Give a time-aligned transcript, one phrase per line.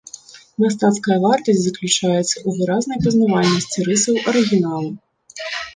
[0.63, 4.87] Мастацкая вартасць заключаецца ў выразнай пазнавальнасці рысаў арыгінала.